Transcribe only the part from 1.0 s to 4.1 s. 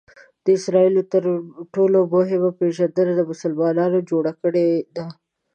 تر ټولو مهمه پېژندنه مسلمانانو